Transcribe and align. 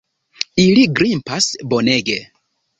Ili 0.63 0.85
grimpas 1.01 1.53
bonege. 1.75 2.21